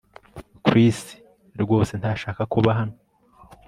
Chris 0.65 0.99
rwose 1.61 1.93
ntashaka 1.99 2.41
kuba 2.53 2.69
hano 2.79 2.95